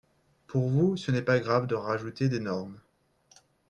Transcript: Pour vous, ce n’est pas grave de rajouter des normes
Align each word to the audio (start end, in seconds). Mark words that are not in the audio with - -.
Pour 0.47 0.67
vous, 0.67 0.97
ce 0.97 1.11
n’est 1.11 1.21
pas 1.21 1.39
grave 1.39 1.67
de 1.67 1.75
rajouter 1.75 2.27
des 2.27 2.39
normes 2.39 2.79